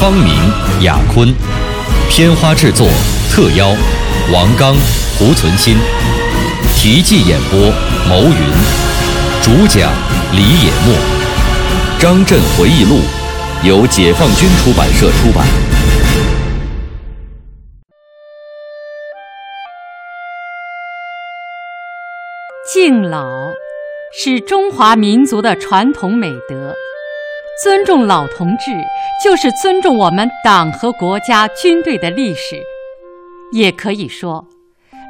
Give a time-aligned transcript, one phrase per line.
[0.00, 0.32] 方明、
[0.80, 1.28] 雅坤，
[2.08, 2.88] 片花制作
[3.30, 3.68] 特邀
[4.32, 4.74] 王刚、
[5.18, 5.76] 胡存新，
[6.74, 7.70] 题记演播
[8.08, 8.32] 牟云，
[9.42, 9.92] 主讲
[10.32, 10.94] 李野墨，
[12.00, 13.00] 《张震回忆录》
[13.68, 15.46] 由解放军出版社出版。
[22.72, 23.28] 敬老
[24.18, 26.74] 是中华民族的传统美德，
[27.62, 28.70] 尊重老同志
[29.22, 32.56] 就是尊重我们党和国家军队的历史。
[33.52, 34.48] 也可以说，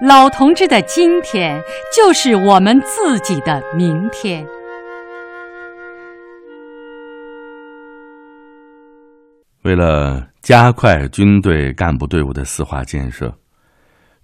[0.03, 1.63] 老同志的今天
[1.95, 4.45] 就是我们自己的明天。
[9.63, 13.33] 为了加快军队干部队伍的四化建设，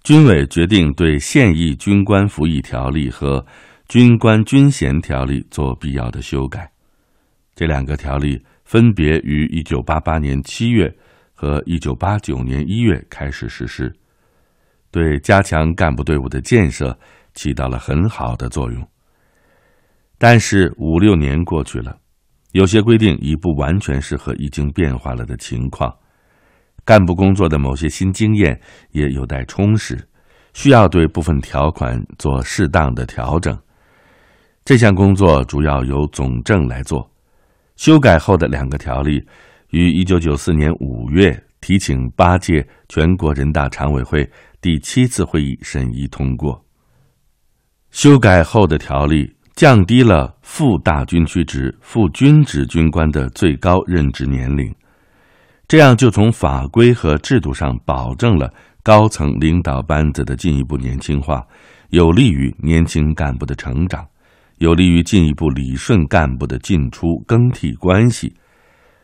[0.03, 3.45] 军委决定对现役军官服役条例和
[3.87, 6.69] 军官军衔条例做必要的修改。
[7.57, 10.95] 这两个条例分别于一九八八年七月
[11.33, 13.91] 和一九八九年一月开始实施，
[14.91, 16.95] 对加强干部队伍的建设
[17.33, 18.87] 起到了很好的作用。
[20.19, 21.97] 但是五六年过去了。
[22.51, 25.91] 有些规定已不完全适合已经变化了的情况，
[26.85, 28.59] 干部工作的某些新经验
[28.91, 29.97] 也有待充实，
[30.53, 33.57] 需要对部分条款做适当的调整。
[34.63, 37.09] 这项工作主要由总政来做。
[37.77, 39.25] 修改后的两个条例
[39.69, 46.61] 于一九九四年五月提请八届全国人大常委会第七次会议审议通过。
[47.89, 49.33] 修改后的条例。
[49.57, 54.71] 降低了副大军区职、副军职军官的最高任职年龄，
[55.67, 61.43] 这样就从法规和制度上保证了高层领导班子的进一步年轻化，
[61.89, 64.07] 有利于年轻干部的成长，
[64.57, 68.33] 有利于进一步理顺干部的进出更替关系，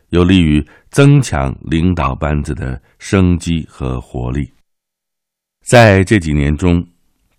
[0.09, 4.51] 有利于增强领导班子的生机和活力。
[5.63, 6.85] 在这几年中。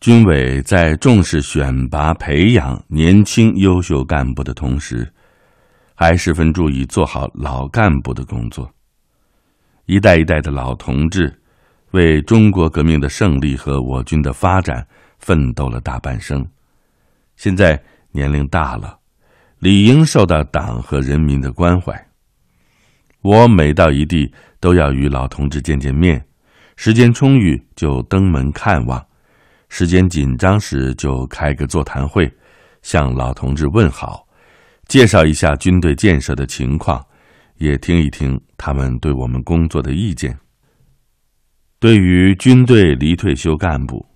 [0.01, 5.11] 军委在重视选拔培养年轻优秀干部的同时，
[5.95, 8.71] 还十分注意做好老干部的工作。
[9.87, 11.35] 一代一代的老同志，
[11.93, 14.87] 为中国革命的胜利和我军的发展
[15.21, 16.47] 奋斗了大半生，
[17.37, 17.83] 现在
[18.17, 18.97] 年龄大了，
[19.59, 21.93] 理应受到党和人民的关怀。
[23.23, 26.25] 我每到一地，都要与老同志见见面，
[26.77, 29.05] 时间充裕就登门看望。
[29.69, 32.33] 时间紧张时，就开个座谈会，
[32.83, 34.25] 向老同志问好，
[34.87, 37.05] 介绍一下军队建设的情况，
[37.57, 40.39] 也听一听他们对我们工作的意见。
[41.81, 44.07] 对于军队离退休干部，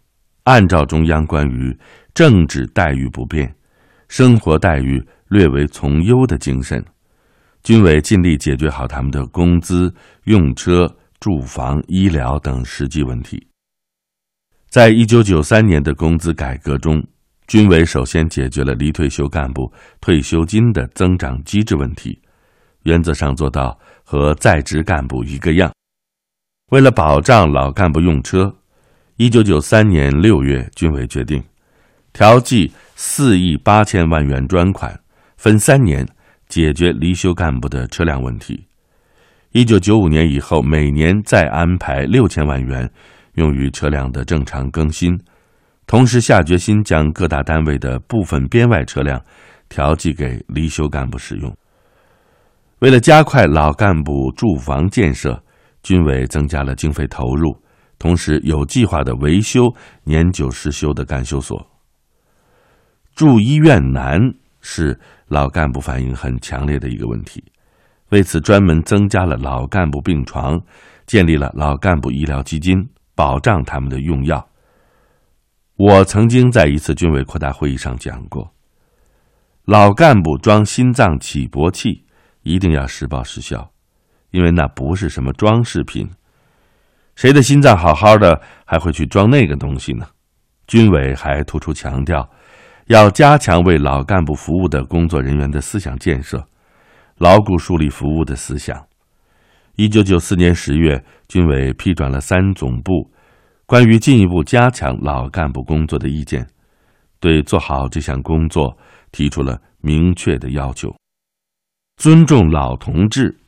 [0.44, 1.76] 按照中央关于
[2.14, 3.52] 政治待遇不变、
[4.08, 6.84] 生活待遇略为从优的精神，
[7.62, 13.46] 军委尽力解决好他们的工资、用车、住房、医疗等实际问题。
[14.68, 17.02] 在一九九三年的工资改革中，
[17.46, 22.20] 军委首先解决了离退休干部退休金的增长机制问题，
[22.82, 25.72] 原则上做到和在职干部一个样。
[26.70, 28.54] 为了保障老干部用车，
[29.16, 31.42] 一九九三年六月，军委决定
[32.12, 32.70] 调剂
[33.00, 34.98] 四亿八千万元专款，
[35.36, 36.04] 分三年
[36.48, 38.66] 解决离休干部的车辆问题。
[39.52, 42.90] 一九九五年以后，每年再安排六千万元。
[43.34, 45.16] 用于车辆的正常更新，
[45.86, 49.24] 同时下决心将各大单位的部分编外车辆
[49.68, 51.56] 调剂给离休干部使用。
[52.80, 55.40] 为了加快老干部住房建设，
[55.84, 57.56] 军委增加了经费投入，
[57.96, 59.72] 同时有计划的维修
[60.02, 61.67] 年久失修的干休所。
[63.18, 67.42] 住医院难是老干部反映很强烈的一个问题，
[68.10, 70.56] 为此专门增加了老干部病床，
[71.04, 72.88] 建立了老干部医疗基金。
[73.16, 74.48] 保障他们的用药。
[75.74, 78.54] 我曾经在一次军委扩大会议上讲过，
[79.64, 82.04] 老干部装心脏起搏器
[82.44, 83.68] 一定要实报实销，
[84.30, 86.08] 因为那不是什么装饰品。
[87.16, 90.06] 谁的心脏好好的，还会去装那个东西呢？
[90.68, 92.30] 军委还突出强调，
[92.88, 96.42] 要加强为老干部服务的工作人员的思想建设，
[97.18, 98.82] 牢固树立服务的思想。
[99.76, 103.10] 一九九四年十月，军委批转了三总部
[103.66, 106.48] 关于进一步加强老干部工作的意见，
[107.20, 108.74] 对做好这项工作
[109.12, 110.90] 提出了明确的要求。
[111.98, 113.38] 尊重老同志，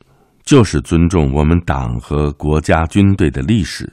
[0.44, 3.90] 就是尊重我们党和国家军队的历史。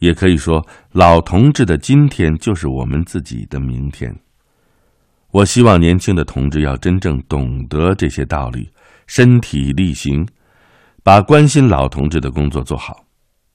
[0.00, 4.12] 也可以说，老同志的今天就是我们自己的明天。
[5.32, 8.70] 我希望年轻的同志要真正懂得这些道理，
[9.06, 10.28] 身体力行，
[11.02, 13.02] 把关心老同志的工作做好。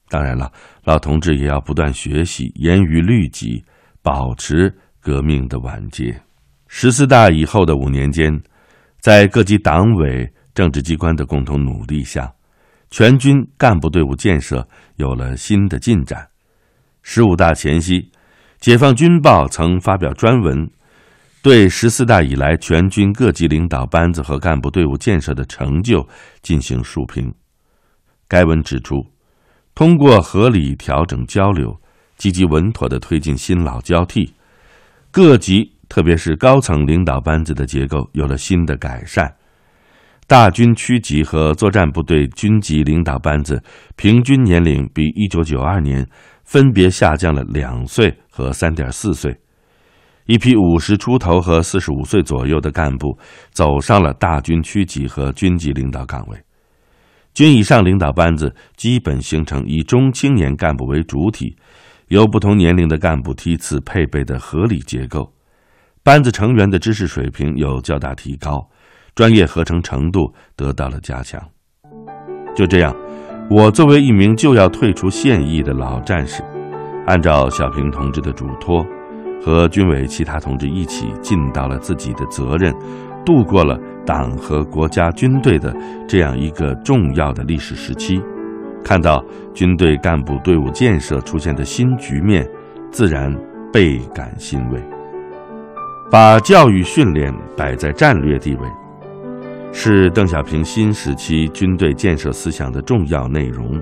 [0.08, 0.50] 当然了，
[0.82, 3.64] 老同志也要不断学习，严于律己，
[4.02, 6.20] 保持革命的晚节。
[6.66, 8.36] 十四大以后的五年间，
[9.00, 12.28] 在各级党委、政治机关的共同努力下，
[12.90, 14.66] 全军干部队伍建设
[14.96, 16.26] 有了新的进展。
[17.02, 18.00] 十五大前夕，
[18.58, 20.68] 《解放军报》曾发表专文。
[21.48, 26.06] 对十四大以来全军各级领导班子和干部队伍建设的成就
[26.42, 27.32] 进行述评。
[28.28, 28.96] 该文指出，
[29.74, 31.74] 通过合理调整交流，
[32.18, 34.34] 积极稳妥地推进新老交替，
[35.10, 39.34] 各级特别是高层领导班子的结构有了新的改善。
[40.26, 43.62] 大军区级和作战部队军级领导班子
[43.96, 46.06] 平均年龄比一九九二年
[46.44, 49.34] 分别下降了两岁和三点四岁。
[50.28, 53.18] 一批五十出头和四十五岁左右的干部
[53.50, 56.38] 走上了大军区级和军级领导岗位，
[57.32, 61.56] 军以上领导班子基本形成以中青年干部为主体，
[62.08, 65.32] 由不同年龄的干部梯次配备的合理结构，
[66.02, 68.68] 班子成员的知识水平有较大提高，
[69.14, 71.42] 专业合成程度得到了加强。
[72.54, 72.94] 就这样，
[73.48, 76.42] 我作为一名就要退出现役的老战士，
[77.06, 78.84] 按照小平同志的嘱托。
[79.40, 82.74] 和军委其他同志一起尽到了自己的责任，
[83.24, 85.74] 度过了党和国家军队的
[86.06, 88.20] 这样一个重要的历史时期，
[88.84, 89.24] 看到
[89.54, 92.46] 军队干部队伍建设出现的新局面，
[92.90, 93.32] 自然
[93.72, 94.82] 倍感欣慰。
[96.10, 98.68] 把教育训练摆在战略地位，
[99.72, 103.78] 是邓小平新时期军队建设思想的重要内容，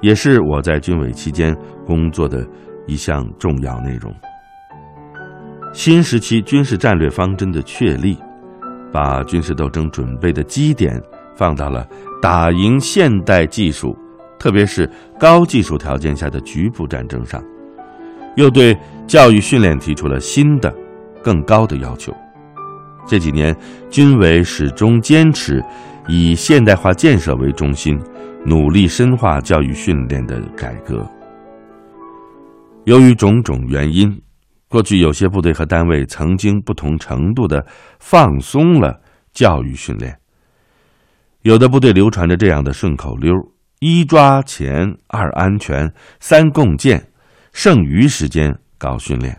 [0.00, 1.56] 也是我在军委期间
[1.86, 2.44] 工作的
[2.88, 4.12] 一项重要内容。
[5.72, 8.16] 新时期军事战略方针的确立，
[8.92, 11.00] 把军事斗争准备的基点
[11.34, 11.86] 放到了
[12.20, 13.96] 打赢现代技术，
[14.38, 14.88] 特别是
[15.18, 17.42] 高技术条件下的局部战争上，
[18.36, 18.76] 又对
[19.06, 20.72] 教育训练提出了新的、
[21.22, 22.14] 更高的要求。
[23.06, 23.56] 这几年，
[23.88, 25.64] 军委始终坚持
[26.06, 27.98] 以现代化建设为中心，
[28.44, 31.04] 努力深化教育训练的改革。
[32.84, 34.14] 由于种种原因。
[34.72, 37.62] 过去有些部队和单位曾经不同程度的
[38.00, 38.98] 放松了
[39.34, 40.18] 教育训练，
[41.42, 43.34] 有的部队流传着这样的顺口溜：
[43.80, 47.06] 一抓钱，二安全，三共建，
[47.52, 49.38] 剩余时间搞训练。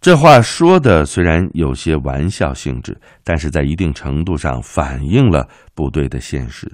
[0.00, 6.70] 这话说的虽然有些玩笑性质，但是在一定程度上反映了部队的现实。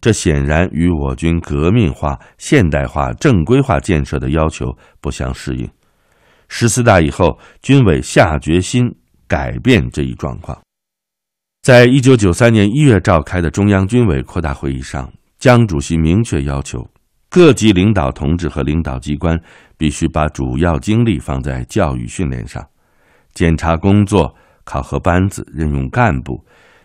[0.00, 5.70] 这显然与我军革命化、现代化、正规化建设的要求不相适应。
[6.48, 8.94] 十四大以后，军委下决心
[9.26, 10.58] 改变这一状况。
[11.62, 16.86] 在一九九三年一月召开的中央军委扩大会议上，江主席明确要求，
[17.30, 19.40] 各级领导同志和领导机关
[19.78, 22.62] 必须把主要精力放在教育训练上，
[23.32, 24.34] 检查工作、
[24.64, 26.38] 考核班子、任用干部，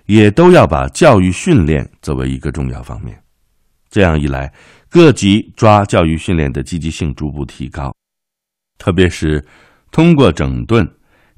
[0.06, 3.22] 也都要把教育训练作为一个重要方面。
[3.90, 4.52] 这样一来，
[4.90, 7.94] 各级抓教育训练的积极性逐步提高。
[8.80, 9.46] 特别是
[9.92, 10.90] 通过整顿、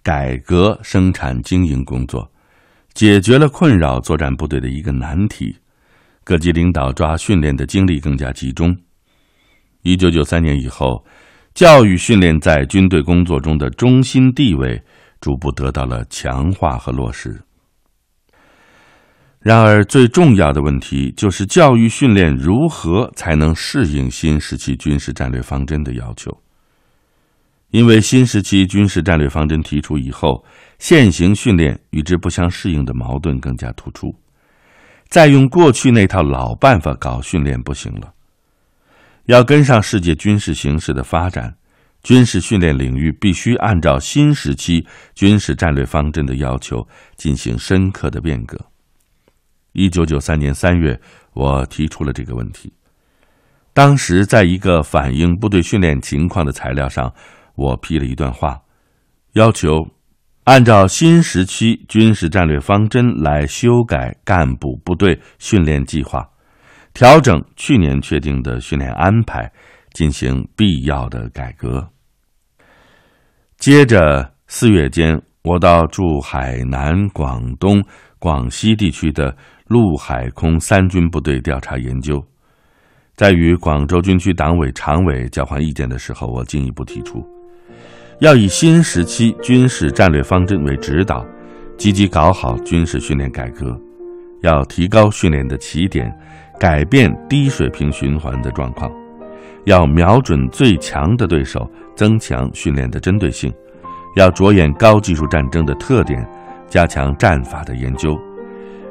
[0.02, 2.32] 改革生产经营工作，
[2.94, 5.58] 解决了困扰作战部队的一个难题。
[6.24, 8.78] 各级领导抓训练的精力更加集中。
[9.82, 11.04] 一九九三年以后，
[11.56, 14.82] 教育训练在军队工作中的中心地位
[15.20, 17.42] 逐步得到了强化和落实。
[19.40, 26.41] 然而，最重要的问题就是教育训练如何才能适应新时期军事战略方针的要求。
[27.72, 30.44] 因为新时期军事战略方针提出以后，
[30.78, 34.14] 现行训练与之不相适应的矛盾更加突出。
[35.08, 38.14] 再用过去那套老办法搞训练不行了，
[39.26, 41.56] 要跟上世界军事形势的发展，
[42.04, 44.86] 军事训练领域必须按照新时期
[45.16, 46.86] 军事战略方针的要求
[47.16, 48.58] 进行深刻的变革。
[49.72, 51.00] 一九九三年三月，
[51.34, 52.74] 我提出了这个问题。
[53.74, 57.14] 当时，在一个反映部队训练情况的材料上。
[57.56, 58.62] 我批了一段话，
[59.34, 59.88] 要求
[60.46, 66.28] 按照新时期军事战略方针来修改干部部队训练计划，
[66.94, 69.52] 调整去年确定的训练安排，
[69.94, 71.90] 进行必要的改革。
[73.58, 77.84] 接着，四月间，我到驻海南、广东、
[78.18, 82.26] 广西地区的陆海空三军部队调查研究。
[83.16, 87.24] 在与广州军区党委常委交换意见的时候，我进一步提出。
[88.20, 91.26] 要以新时期军事战略方针为指导，
[91.78, 93.76] 积极搞好军事训练改革，
[94.42, 96.14] 要提高训练的起点，
[96.60, 98.92] 改变低水平循环的状况，
[99.66, 103.52] 要瞄准最强的对手，增强训练的针对性，
[104.16, 106.24] 要着眼高技术战争的特点，
[106.70, 108.16] 加强战法的研究，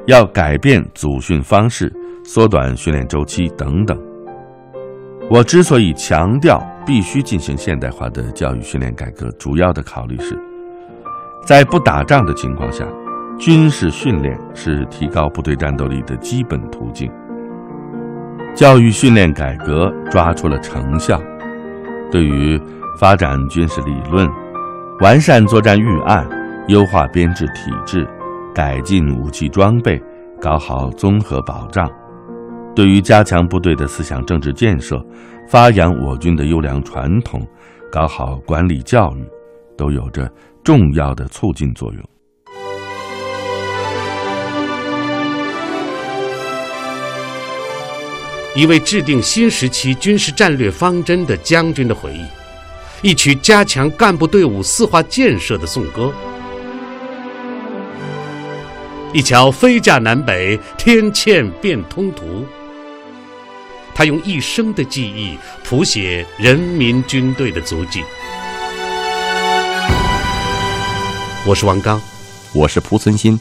[0.07, 1.89] 要改变组训方式，
[2.25, 3.97] 缩短训练周期等等。
[5.31, 10.37] 我之所以强调必须进行现代化的教育训练改革，主要的考虑是，
[11.45, 12.85] 在不打仗的情况下，
[13.39, 17.09] 军事训练是提高部队战斗力的基本途径。
[18.53, 21.17] 教育训练改革抓出了成效，
[22.11, 22.61] 对于
[22.99, 24.29] 发展军事理论、
[24.99, 26.27] 完善作战预案、
[26.67, 28.05] 优化编制体制、
[28.53, 29.97] 改进武器装备、
[30.41, 31.89] 搞好综合保障。
[32.73, 35.05] 对于加强部队的思想政治建设，
[35.47, 37.45] 发扬我军的优良传统，
[37.91, 39.25] 搞好管理教育，
[39.77, 40.31] 都有着
[40.63, 42.01] 重要的促进作用。
[48.55, 56.11] 一位制定新时期军事战略方针的将军的回忆，一曲加强干部队伍四化建设的颂歌，
[59.13, 62.45] 一桥飞架南北，天堑变通途。
[63.93, 68.03] 他用一生的记忆谱写人民军队的足迹。
[71.45, 71.99] 我是王刚，
[72.53, 73.39] 我是蒲存昕，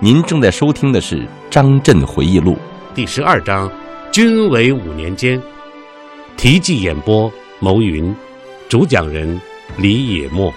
[0.00, 1.16] 您正在收听的是
[1.50, 2.52] 《张震回忆录》
[2.94, 3.68] 第十二章
[4.12, 5.38] 《军委五年间》，
[6.36, 8.14] 题记演播：牟云，
[8.68, 9.40] 主讲人
[9.76, 10.52] 李野墨。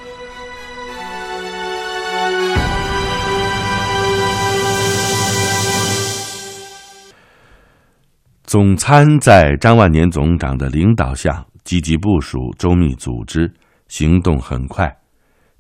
[8.48, 13.54] 总参在张万年总长的领导下，积极部署、周密组织，
[13.90, 14.90] 行动很快，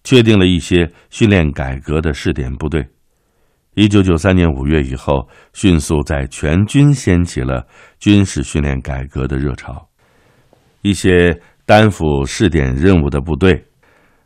[0.06, 2.88] 确定了一些训练改革的试点部队。
[3.74, 7.67] 一九九三年五月以后，迅速在全军掀起了
[8.00, 9.89] 军事训练改革的热潮。
[10.82, 13.65] 一些担负试点任务的部队，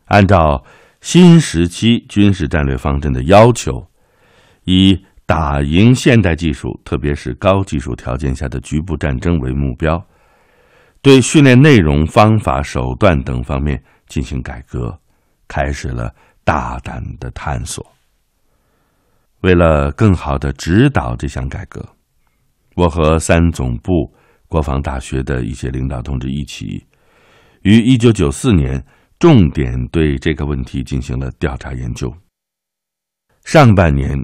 [0.04, 0.64] 按照
[1.00, 3.88] 新时期军事战略方针的要求，
[4.66, 5.04] 以。
[5.32, 9.98] 打赢现代技术，特别是高技术条件下的局部战争为目标，
[11.00, 14.94] 对训练内容、方法、手段等方面进行改革，
[15.48, 17.82] 开始了大胆的探索。
[19.40, 21.82] 为了更好的指导这项改革，
[22.76, 23.90] 我和三总部、
[24.48, 26.86] 国防大学的一些领导同志一起，
[27.62, 28.84] 于一九九四年
[29.18, 32.14] 重点对这个问题进行了调查研究。
[33.46, 34.14] 上半年。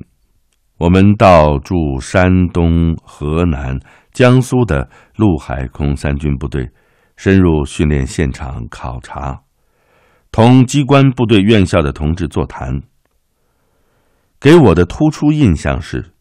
[0.78, 3.76] 我们到驻山东、河南、
[4.12, 6.70] 江苏的陆海空三军部队，
[7.16, 9.40] 深入训练现场考察，
[10.30, 12.80] 同机关、部队、院校的同志座谈。
[14.38, 16.12] 给我的突出印象是，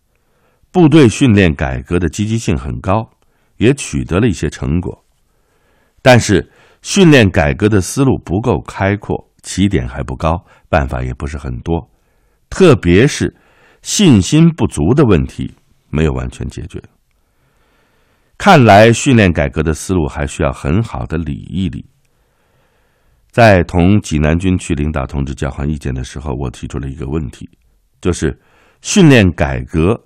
[0.71, 3.11] 部队训练改革的积极性很高，
[3.57, 5.05] 也取得了一些成果。
[6.01, 11.91] 但是，训练改革的思路不够开阔，起点还不高，办法也不是很多，
[12.49, 13.35] 特别是。
[13.87, 15.49] 信心不足的问题
[15.89, 16.83] 没有完全解决，
[18.37, 21.85] 看来训练改革的思路还需要很好的理一理。
[23.31, 27.49] 在同济南军区领导同志交换意见的时候，我提出了一个问题，
[28.01, 28.37] 就是
[28.81, 29.97] 训练改革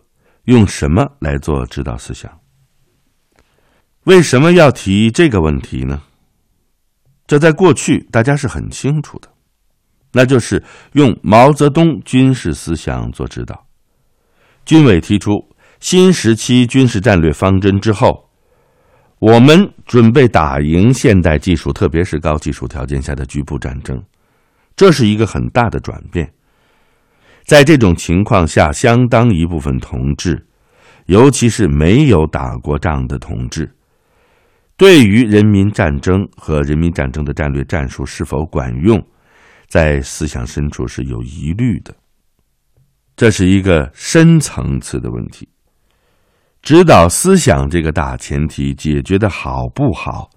[0.44, 2.32] 用什么来做指导思想？
[4.04, 6.04] 为什么要提这个问题呢？
[7.26, 9.28] 这在过去大家是很清楚的，
[10.12, 13.66] 那就是用毛泽东军事思想做指导。
[14.66, 15.32] 军委提出
[15.80, 18.30] 新时期军事战略方针之后，
[19.20, 24.02] 我们准备打赢现代技术，特别是高技术条件下的局部战争，
[24.76, 26.32] 这是一个很大的转变。
[27.44, 30.46] 在这种情况下，相当一部分同志，
[31.08, 33.70] 尤其是没有打过仗的同志，
[34.78, 39.04] 对于人民战争和人民战争的战略战术是否管用，
[39.68, 41.94] 在思想深处是有疑虑的。
[43.16, 45.48] 这是一个深层次的问题，
[46.62, 50.30] 指导思想这个大前提解决的好不好，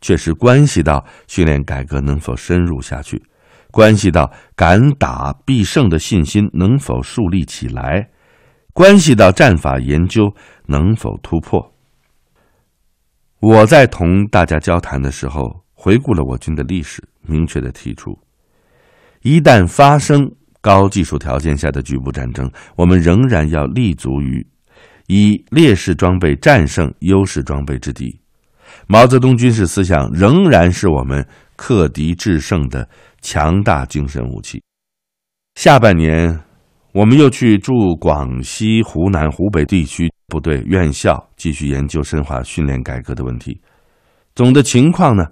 [0.00, 3.22] 确实关系到训练改革能否深入下去，
[3.70, 8.08] 关系到敢打必胜的信心能否树立起来，
[8.72, 10.32] 关系到战法研究
[10.66, 11.72] 能否突破。
[13.40, 18.16] 我在同大家交谈的时候，回顾了我军的历史，明确的提出：
[19.22, 20.30] 一旦发生
[20.62, 24.46] 高技术条件下的局部战争，我们仍然要立足于
[25.08, 28.18] 以劣势装备战胜优势装备之敌。
[28.86, 32.88] 毛泽东军事思想仍然是我们克敌制胜的。
[33.24, 34.60] 强大精神武器。
[35.54, 36.40] 下半年，
[36.90, 43.60] 我们又去驻广西、湖南、湖北地区部队院校，继续研究深化训练改革的问题。
[44.34, 45.24] 总的情况呢，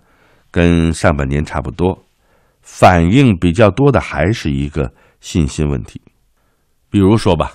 [0.52, 2.06] 跟上半年差不多。
[2.62, 6.00] 反应比较多的还是一个信心问题。
[6.90, 7.52] 比如说吧，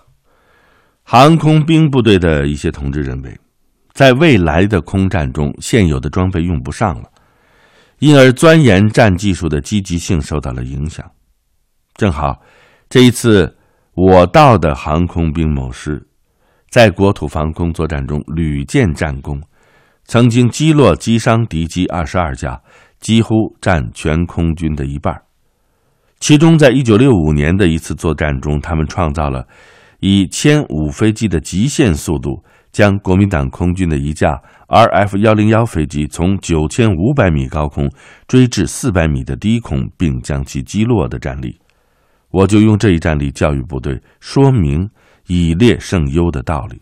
[1.03, 3.37] 航空兵部队的一些同志认为，
[3.93, 7.11] 在未来的空战中，现有的装备用不上了。
[7.99, 11.09] 因而，钻研战技术的积极性受到了影响。
[11.95, 12.41] 正好，
[12.89, 13.57] 这一次
[13.93, 16.05] 我到的航空兵某师，
[16.69, 19.41] 在国土防空作战中屡建战功，
[20.03, 22.61] 曾经击落击伤敌机二十二架，
[22.99, 25.24] 几乎占全空军的一半。
[26.27, 29.47] 其中，在一九六五年的一次作战中，他们创造了
[29.99, 32.43] 以歼五飞机的极限速度。
[32.71, 37.87] 将国民党空军的一架 RF 幺零幺飞机从九千五百米高空
[38.27, 41.59] 追至四百米的低空，并将其击落的战例，
[42.31, 44.89] 我就用这一战例教育部队，说明
[45.27, 46.81] 以劣胜优的道理。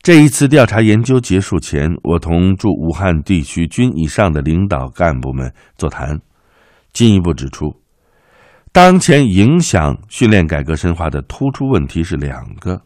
[0.00, 6.20] 这一次调查研究结束前，我同驻武汉地区军以上的领导干部们座谈，
[6.92, 7.74] 进一步指出，
[8.80, 12.80] 当前影响训练改革深化的突出问题是两个。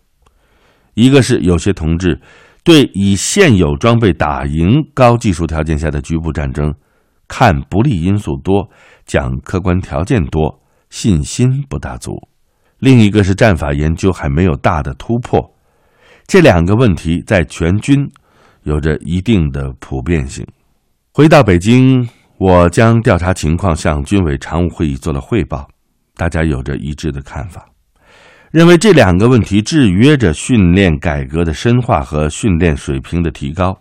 [0.94, 2.18] 一个是有些同志
[2.64, 6.74] 对以现有装备打赢高技术条件下的局部战争，
[7.28, 8.66] 看不利因素多，
[9.04, 12.12] 讲客观条件多，信心不大足；
[12.78, 15.54] 另一个是战法研究还没有大的突破。
[16.26, 18.10] 这两个问题在全军
[18.62, 20.42] 有着一定的普遍性。
[21.12, 25.68] 回到北京，我将调查情况向军委常务会议做了汇报，
[26.16, 27.66] 大家有着一致的看法。
[28.50, 33.80] 认为这两个问题制约着训练改革的深化和训练水平的提高。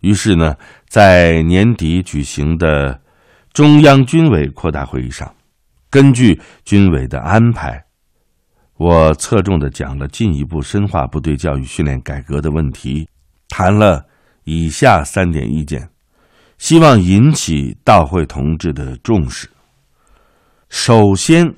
[0.00, 0.56] 于是呢，
[0.88, 2.98] 在年底举行的
[3.52, 5.30] 中央军委扩大会议上，
[5.90, 7.84] 根据军委的安排，
[8.78, 13.06] 我侧重的讲了进一步深化部队教育训练改革的问题，
[13.46, 14.06] 谈了
[14.44, 15.86] 以下三点意见，
[16.56, 19.46] 希望引起到会同志的重视。
[20.70, 21.54] 首先。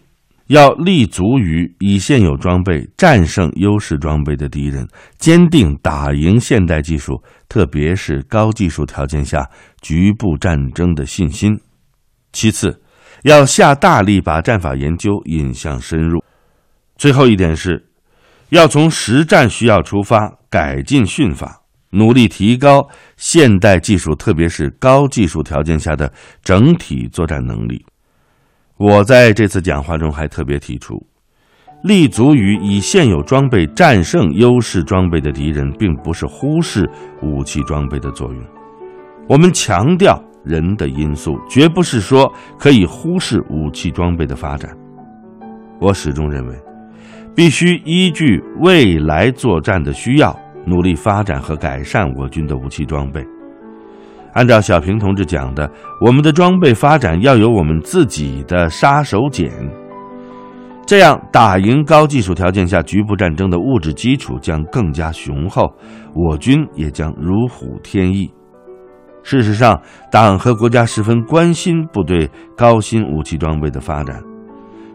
[0.49, 9.49] 要立足于以现有装备战胜优势装备的敌人，坚定打赢现代技术，特别是高技术条件下
[9.81, 11.59] 局部战争的信心。
[12.33, 12.83] 其次，
[13.23, 16.23] 要下大力把战法研究引向深入。
[16.99, 17.89] 最后一点是，
[18.51, 27.87] 要从实战需要出发，改进训法，努力提高现代技术，特别是高技术条件下的整体作战能力。
[28.85, 31.01] 我在这次讲话中还特别提出，
[31.85, 36.91] 立足于以现有装备战胜优势装备的敌人，并不是忽视
[37.23, 38.43] 武器装备的作用。
[39.29, 44.77] 我们强调人的因素，绝不是说可以忽视武器装备的发展。
[45.81, 46.55] 我始终认为，
[47.37, 53.25] 必须依据未来作战的需要，努力发展和改善我军的武器装备。
[54.33, 59.51] 按照小平同志讲的，我们的装备发展要有我们自己的杀手锏，
[60.87, 65.71] 这样打赢高技术条件下局部战争的物质基础将更加雄厚，
[66.15, 68.31] 我军也将如虎添翼。
[69.23, 74.21] 事实上，党和国家十分关心部队高新武器装备的发展。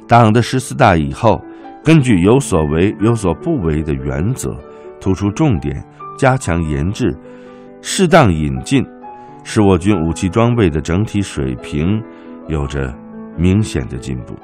[0.08, 1.40] 党的十四大以后，
[1.84, 4.54] 根据有所为有所不为的原则，
[5.00, 5.82] 突出重点，
[6.18, 7.16] 加强研制，
[7.82, 8.86] 适当引进。
[9.50, 12.04] 使我军武器装备的整体水平
[12.50, 12.94] 有着
[13.38, 14.36] 明显的进步。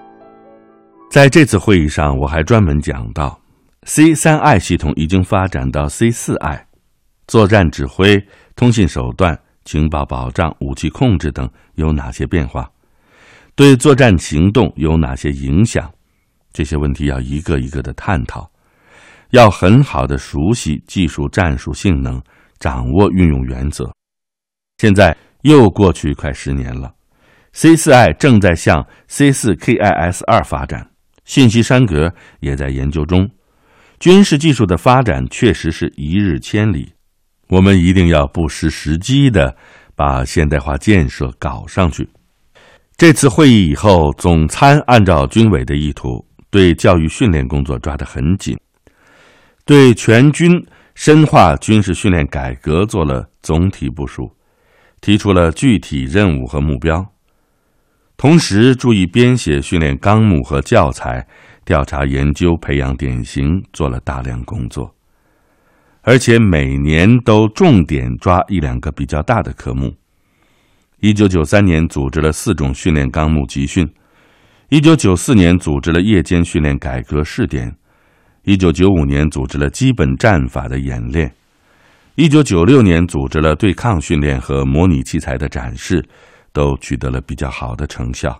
[1.11, 3.37] 在这次会议上，我还专门讲到
[3.83, 6.65] ，C 三 I 系统已经发展到 C 四 I，
[7.27, 12.71] 作战指挥、通信手段、情报保障、武器控制等有哪些变化，
[13.55, 15.91] 对作战行动有哪些影响？
[16.53, 18.49] 这些问题要一个一个的探讨，
[19.31, 22.21] 要很好的熟悉技术战术性能，
[22.57, 23.91] 掌握运用原则。
[24.77, 26.93] 现在又过去快十年了
[27.53, 30.89] ，C 四 I 正在向 C 四 KIS 二发展，
[31.25, 33.29] 信息山格也在研究中。
[33.99, 36.91] 军事技术的发展确实是一日千里，
[37.47, 39.55] 我们一定要不失时机的
[39.95, 42.09] 把现代化建设搞上去。
[42.97, 48.57] 这次会议以后，总参按照军委的意图，对教育训练工作抓得很紧，
[49.65, 50.51] 对全军
[50.95, 54.29] 深化军事训练改革做了总体部署，
[55.03, 57.05] 提出了具体任务和目标。
[58.15, 61.27] 同时，注意编写训练纲目和教材，
[61.65, 64.95] 调查研究、培养典型，做了大量工作。
[66.03, 69.93] 而且每年都重点抓一两个比较大的科目。
[71.01, 73.85] 一九九三年组织了四种训练纲目集训，
[74.69, 77.75] 一九九四年组织了夜间训练改革试点，
[78.43, 81.33] 一九九五年组织了基本战法的演练，
[82.15, 86.03] 一九九六年组织了对抗训练和模拟器材的展示。
[86.53, 88.39] 都取得了比较好的成效。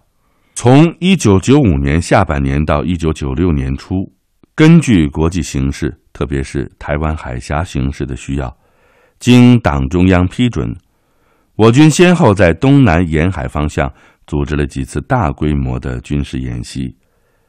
[0.54, 4.08] 从一九九五年下半年到一九九六年初，
[4.54, 8.56] 根据国际形势，特别是台湾海峡形势的需要，
[9.18, 10.72] 经党中央批准，
[11.56, 13.92] 我军先后在东南沿海方向
[14.28, 16.96] 组织了几次大规模的军事演习。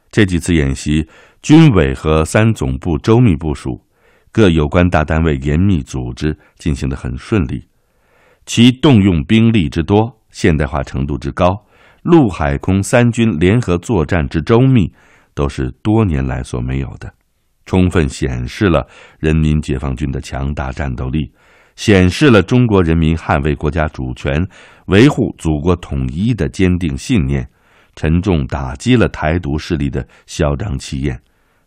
[0.09, 1.07] 这几次演习，
[1.43, 3.79] 军委和三总部周密部署，
[4.35, 7.65] 各有关大单位严密组织，进行的很顺利。
[8.45, 10.19] 其动用兵力之多。
[10.29, 11.65] 现代化程度之高，
[12.01, 14.91] 陆海空三军联合作战之周密，
[15.33, 17.09] 都是多年来所没有的，
[17.65, 18.85] 充分显示了
[19.19, 21.31] 人民解放军的强大战斗力，
[21.77, 24.45] 显示了中国人民捍卫国家主权、
[24.87, 27.49] 维护祖国统一的坚定信念，
[27.95, 31.17] 沉重打击了台独势力的嚣张气焰，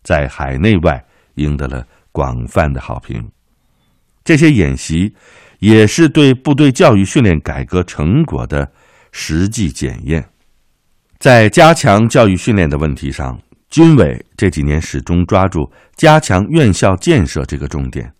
[0.02, 1.02] 在海内外
[1.36, 1.82] 赢得了
[2.18, 3.30] 广泛的好评。
[4.24, 5.14] 这些演习。
[5.60, 8.70] 也是对部队教育训练改革成果的
[9.10, 10.24] 实际检验。
[11.18, 13.36] 在加强教育训练的问题上，
[13.68, 18.12] 军委这几年始终抓住加强院校建设这个重点，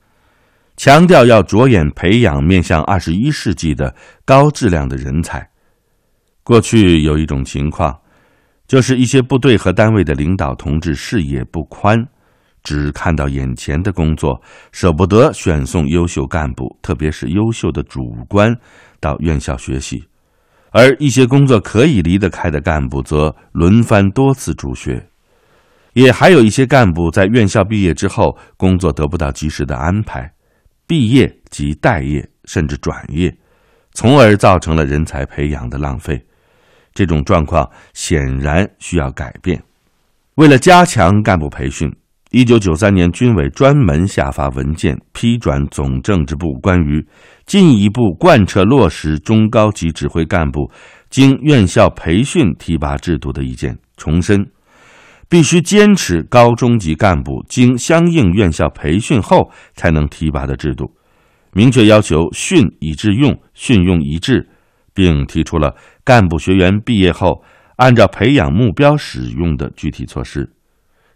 [0.77, 5.49] 强调要着眼培养面向二十一世纪的高质量的人才。
[6.43, 7.97] 过去有一种情况，
[8.67, 12.05] 就是一些部队和单位的领导同志视野不宽。
[12.69, 14.39] 只看到眼前的工作，
[14.73, 18.55] 舍不得选送优秀干部，特别是优秀的主官
[19.01, 19.97] 到院校学习；
[20.71, 25.03] 而一些工作可以离得开的干部，则轮番多次助学。
[25.95, 30.31] 也还有一些干部在院校毕业之后，工作得不到及时的安排，
[30.87, 33.35] 毕业即待业，甚至转业，
[33.95, 36.23] 从而造成了人才培养的浪费。
[36.93, 39.59] 这种状况显然需要改变。
[40.35, 41.91] 为了加强干部培训。
[42.31, 47.07] 一九九三年，军委专门下发文件，批转总政治部关于
[47.47, 50.71] 进一步贯彻落实中高级指挥干部
[51.09, 54.47] 经院校培训提拔制度的意见，重申
[55.27, 60.93] 必须坚持高中级干部经相应院校培训后才能提拔的制度，
[61.55, 64.47] 明确要求训以致用，训用一致，
[64.93, 67.43] 并提出了干部学员毕业后
[67.77, 70.53] 按照培养目标使用的具体措施，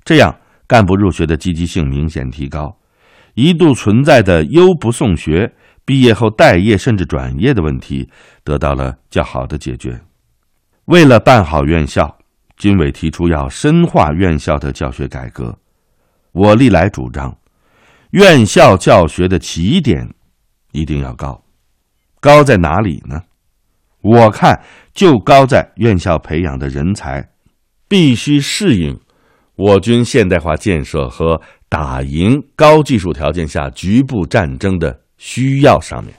[0.05, 0.35] 这样。
[0.73, 2.79] 干部入学的积极性明显提高，
[3.35, 5.53] 一度存在的优不送学、
[5.85, 8.09] 毕业后待业甚至转业的问题
[8.43, 10.01] 得到了较好的解决。
[10.87, 12.17] 为了办好院校，
[12.57, 15.59] 军委提出要深化院校的教学改革。
[16.33, 17.37] 我历来主张，
[18.13, 20.09] 院校教学的起点
[20.73, 21.45] 一定要高，
[22.19, 23.21] 高在哪里呢？
[24.01, 24.59] 我看
[24.95, 27.29] 就高在院校培养的人才
[27.87, 28.99] 必须适应。
[29.63, 36.13] 我军现代化建设和打赢高技术条件下局部战争的需要上面。